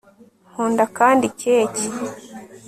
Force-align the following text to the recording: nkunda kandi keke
nkunda 0.51 0.83
kandi 0.97 1.25
keke 1.39 1.85